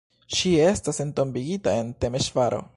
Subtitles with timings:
[0.37, 2.67] Ŝi estas entombigita en Temeŝvaro.